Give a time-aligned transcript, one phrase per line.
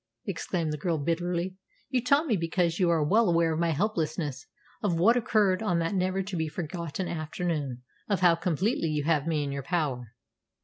[0.25, 1.57] exclaimed the girl bitterly,
[1.91, 4.47] "you taunt me because you are well aware of my helplessness
[4.81, 9.27] of what occurred on that never to be forgotten afternoon of how completely you have
[9.27, 10.15] me in your power!